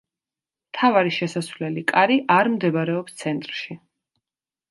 მთავარი 0.69 1.11
შესასვლელი 1.17 1.83
კარი 1.91 2.17
არ 2.37 2.49
მდებარეობს 2.53 3.17
ცენტრში. 3.23 3.77